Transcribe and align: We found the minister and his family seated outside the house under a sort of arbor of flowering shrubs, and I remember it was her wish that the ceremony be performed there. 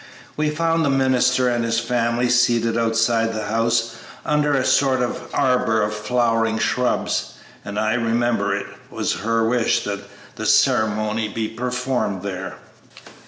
We 0.35 0.49
found 0.49 0.83
the 0.83 0.89
minister 0.89 1.47
and 1.47 1.63
his 1.63 1.79
family 1.79 2.27
seated 2.27 2.75
outside 2.75 3.35
the 3.35 3.43
house 3.45 3.97
under 4.25 4.51
a 4.55 4.65
sort 4.65 4.99
of 4.99 5.29
arbor 5.31 5.83
of 5.83 5.93
flowering 5.93 6.57
shrubs, 6.57 7.33
and 7.63 7.79
I 7.79 7.93
remember 7.93 8.55
it 8.55 8.65
was 8.89 9.13
her 9.19 9.47
wish 9.47 9.83
that 9.83 9.99
the 10.37 10.47
ceremony 10.47 11.27
be 11.27 11.47
performed 11.49 12.23
there. 12.23 12.55